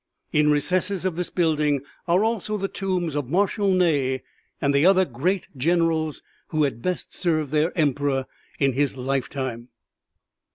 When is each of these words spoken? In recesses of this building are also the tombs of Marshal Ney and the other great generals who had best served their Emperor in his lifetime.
In 0.31 0.49
recesses 0.49 1.05
of 1.05 1.15
this 1.15 1.29
building 1.29 1.83
are 2.07 2.23
also 2.23 2.57
the 2.57 2.67
tombs 2.67 3.13
of 3.13 3.29
Marshal 3.29 3.71
Ney 3.71 4.23
and 4.59 4.73
the 4.73 4.83
other 4.83 5.05
great 5.05 5.47
generals 5.55 6.23
who 6.47 6.63
had 6.63 6.81
best 6.81 7.13
served 7.13 7.51
their 7.51 7.71
Emperor 7.77 8.25
in 8.57 8.73
his 8.73 8.97
lifetime. 8.97 9.67